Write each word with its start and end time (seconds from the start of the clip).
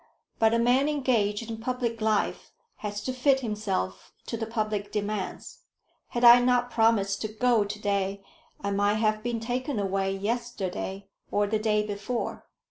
But 0.39 0.51
a 0.55 0.57
man 0.57 0.89
engaged 0.89 1.47
in 1.47 1.59
public 1.59 2.01
life 2.01 2.51
has 2.77 3.03
to 3.03 3.13
fit 3.13 3.41
himself 3.41 4.11
to 4.25 4.35
the 4.35 4.47
public 4.47 4.91
demands. 4.91 5.59
Had 6.07 6.23
I 6.23 6.39
not 6.39 6.71
promised 6.71 7.21
to 7.21 7.27
go 7.27 7.63
to 7.63 7.79
day, 7.79 8.23
I 8.59 8.71
might 8.71 8.95
have 8.95 9.21
been 9.21 9.39
taken 9.39 9.77
away 9.77 10.11
yesterday 10.17 11.07
or 11.29 11.45
the 11.45 11.59
day 11.59 11.85
before." 11.85 12.47